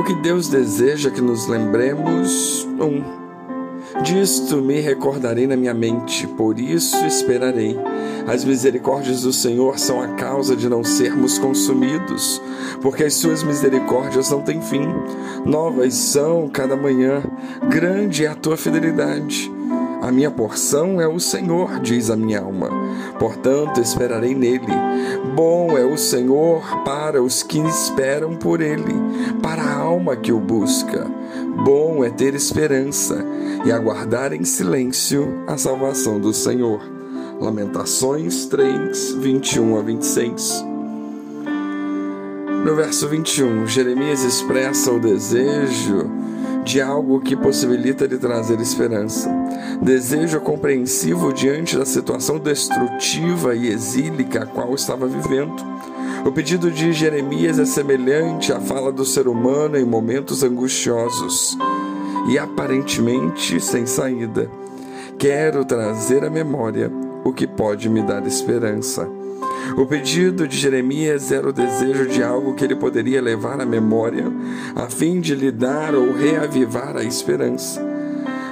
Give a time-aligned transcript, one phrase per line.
[0.00, 3.04] O que Deus deseja que nos lembremos, um,
[4.02, 7.76] disto me recordarei na minha mente, por isso esperarei.
[8.26, 12.40] As misericórdias do Senhor são a causa de não sermos consumidos,
[12.80, 14.88] porque as suas misericórdias não têm fim.
[15.44, 17.22] Novas são cada manhã,
[17.68, 19.52] grande é a tua fidelidade.
[20.02, 22.70] A minha porção é o Senhor, diz a minha alma.
[23.18, 24.72] Portanto, esperarei nele.
[25.34, 28.94] Bom é o Senhor para os que esperam por ele,
[29.42, 31.06] para a alma que o busca.
[31.64, 33.22] Bom é ter esperança
[33.64, 36.80] e aguardar em silêncio a salvação do Senhor.
[37.38, 40.64] Lamentações 3, 21 a 26.
[42.64, 46.19] No verso 21, Jeremias expressa o desejo
[46.64, 49.30] de algo que possibilita lhe trazer esperança.
[49.82, 55.64] Desejo compreensivo diante da situação destrutiva e exílica a qual estava vivendo.
[56.24, 61.56] O pedido de Jeremias é semelhante à fala do ser humano em momentos angustiosos
[62.28, 64.50] e aparentemente sem saída.
[65.18, 66.90] Quero trazer à memória
[67.24, 69.08] o que pode me dar esperança.
[69.76, 74.26] O pedido de Jeremias era o desejo de algo que ele poderia levar à memória,
[74.74, 77.80] a fim de lhe dar ou reavivar a esperança.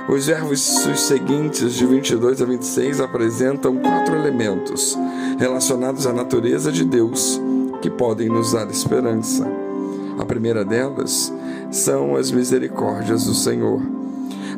[0.09, 0.61] Os verbos
[0.97, 4.97] seguintes, de 22 a 26, apresentam quatro elementos
[5.39, 7.39] relacionados à natureza de Deus
[7.83, 9.47] que podem nos dar esperança.
[10.19, 11.33] A primeira delas
[11.71, 13.98] são as misericórdias do Senhor.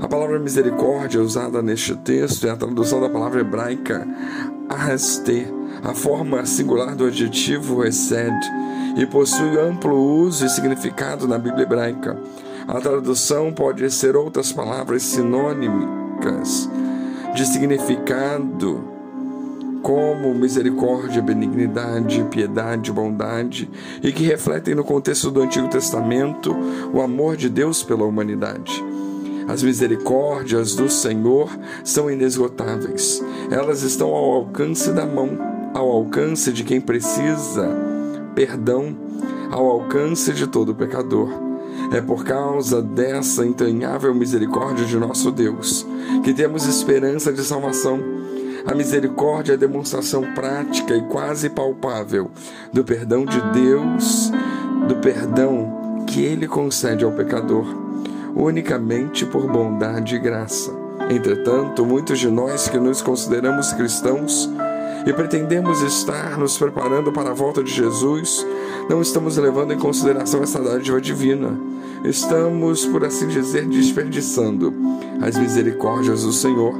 [0.00, 4.08] A palavra misericórdia usada neste texto é a tradução da palavra hebraica
[4.66, 5.46] arrasté,
[5.82, 8.50] a forma singular do adjetivo excede,
[8.96, 12.18] e possui amplo uso e significado na Bíblia hebraica.
[12.66, 16.70] A tradução pode ser outras palavras sinônimicas
[17.34, 18.82] de significado
[19.82, 23.70] como misericórdia, benignidade, piedade, bondade,
[24.02, 26.56] e que refletem no contexto do Antigo Testamento
[26.92, 28.89] o amor de Deus pela humanidade.
[29.50, 31.50] As misericórdias do Senhor
[31.82, 33.20] são inesgotáveis.
[33.50, 35.36] Elas estão ao alcance da mão,
[35.74, 37.68] ao alcance de quem precisa
[38.32, 38.96] perdão,
[39.50, 41.28] ao alcance de todo pecador.
[41.92, 45.84] É por causa dessa entranhável misericórdia de nosso Deus
[46.22, 47.98] que temos esperança de salvação.
[48.64, 52.30] A misericórdia é a demonstração prática e quase palpável
[52.72, 54.30] do perdão de Deus,
[54.86, 57.89] do perdão que ele concede ao pecador
[58.34, 60.70] unicamente por bondade e graça.
[61.10, 64.48] Entretanto, muitos de nós que nos consideramos cristãos
[65.06, 68.46] e pretendemos estar nos preparando para a volta de Jesus,
[68.88, 71.58] não estamos levando em consideração essa dádiva divina.
[72.04, 74.72] Estamos, por assim dizer, desperdiçando
[75.20, 76.74] as misericórdias do Senhor.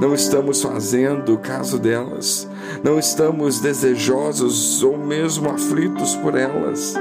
[0.00, 2.48] Não estamos fazendo caso delas.
[2.82, 6.94] Não estamos desejosos ou mesmo aflitos por elas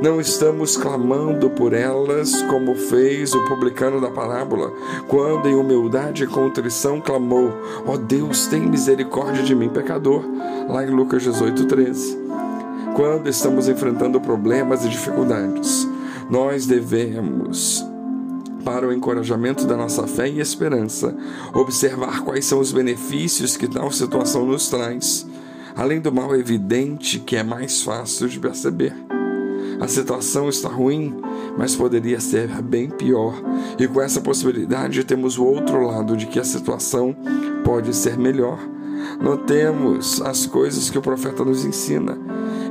[0.00, 4.72] não estamos clamando por elas como fez o publicano da parábola,
[5.08, 7.52] quando em humildade e contrição clamou:
[7.86, 10.22] Ó oh Deus, tem misericórdia de mim, pecador.
[10.68, 12.18] Lá em Lucas 18, 13.
[12.94, 15.88] Quando estamos enfrentando problemas e dificuldades,
[16.30, 17.84] nós devemos
[18.64, 21.14] para o encorajamento da nossa fé e esperança,
[21.54, 25.24] observar quais são os benefícios que tal situação nos traz,
[25.76, 29.05] além do mal evidente que é mais fácil de perceber.
[29.80, 31.14] A situação está ruim,
[31.56, 33.34] mas poderia ser bem pior.
[33.78, 37.14] E com essa possibilidade temos o outro lado de que a situação
[37.64, 38.58] pode ser melhor.
[39.20, 42.18] Notemos as coisas que o profeta nos ensina.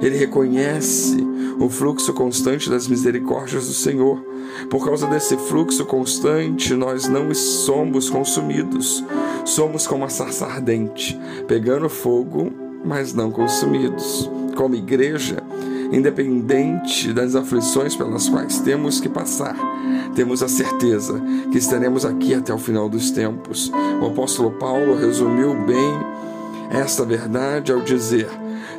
[0.01, 1.17] Ele reconhece
[1.59, 4.23] o fluxo constante das misericórdias do Senhor.
[4.69, 9.03] Por causa desse fluxo constante, nós não somos consumidos.
[9.45, 12.51] Somos como a sarça ardente, pegando fogo,
[12.83, 14.29] mas não consumidos.
[14.55, 15.43] Como igreja,
[15.91, 19.55] independente das aflições pelas quais temos que passar,
[20.15, 23.71] temos a certeza que estaremos aqui até o final dos tempos.
[24.01, 25.93] O apóstolo Paulo resumiu bem
[26.69, 28.29] esta verdade ao dizer: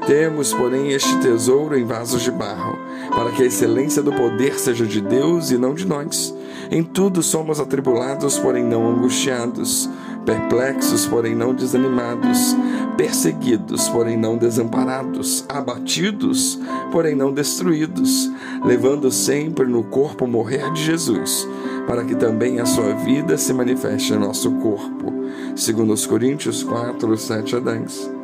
[0.06, 2.78] Temos, porém, este tesouro em vasos de barro,
[3.10, 6.34] para que a excelência do poder seja de Deus e não de nós.
[6.70, 9.88] Em tudo somos atribulados, porém não angustiados
[10.26, 12.54] perplexos, porém não desanimados,
[12.96, 16.58] perseguidos, porém não desamparados, abatidos,
[16.90, 18.28] porém não destruídos,
[18.64, 21.48] levando sempre no corpo morrer de Jesus,
[21.86, 25.14] para que também a sua vida se manifeste em nosso corpo.
[25.54, 28.15] Segundo os Coríntios 4, 7 a 10.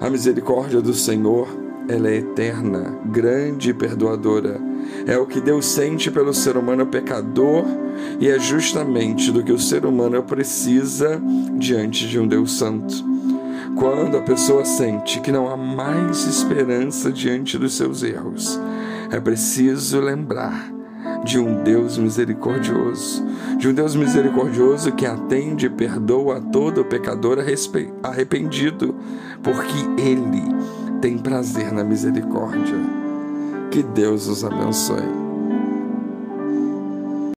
[0.00, 1.48] A misericórdia do Senhor,
[1.88, 4.60] ela é eterna, grande e perdoadora
[5.06, 7.64] é o que Deus sente pelo ser humano pecador
[8.20, 11.20] e é justamente do que o ser humano precisa
[11.56, 13.04] diante de um Deus Santo.
[13.76, 18.58] Quando a pessoa sente que não há mais esperança diante dos seus erros,
[19.10, 20.75] é preciso lembrar
[21.24, 23.24] de um Deus misericordioso,
[23.58, 27.38] de um Deus misericordioso que atende e perdoa a todo pecador
[28.02, 28.94] arrependido,
[29.42, 30.42] porque Ele
[31.00, 32.76] tem prazer na misericórdia.
[33.70, 35.35] Que Deus os abençoe.